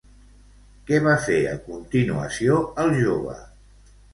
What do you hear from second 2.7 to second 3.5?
el jove?